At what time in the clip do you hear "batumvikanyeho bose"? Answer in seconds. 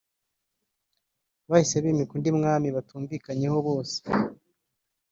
2.75-3.97